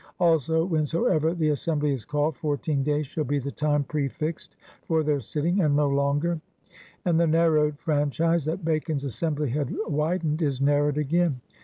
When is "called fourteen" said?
2.05-2.81